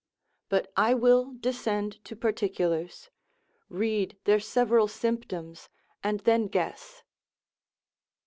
But 0.49 0.71
I 0.75 0.95
will 0.95 1.33
descend 1.39 2.03
to 2.05 2.15
particulars: 2.15 3.11
read 3.69 4.17
their 4.23 4.39
several 4.39 4.87
symptoms 4.87 5.69
and 6.03 6.21
then 6.21 6.47
guess. 6.47 7.03